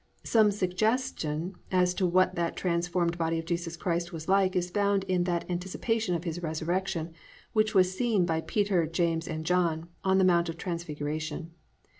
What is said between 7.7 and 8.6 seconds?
was seen by